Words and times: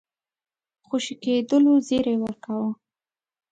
خوشي 0.87 1.15
کېدلو 1.23 1.73
زېری 1.87 2.15
ورکاوه. 2.19 2.69